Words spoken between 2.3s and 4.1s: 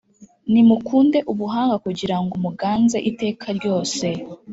muganze iteka ryose.